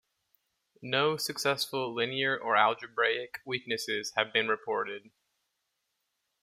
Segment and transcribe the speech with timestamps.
[0.81, 5.11] No successful linear or algebraic weaknesses have been reported.